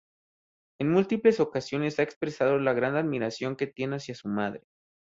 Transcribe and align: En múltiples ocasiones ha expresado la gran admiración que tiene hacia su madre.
En 0.79 0.89
múltiples 0.91 1.39
ocasiones 1.39 1.99
ha 1.99 2.01
expresado 2.01 2.57
la 2.57 2.73
gran 2.73 2.95
admiración 2.95 3.55
que 3.55 3.67
tiene 3.67 3.97
hacia 3.97 4.15
su 4.15 4.29
madre. 4.29 4.63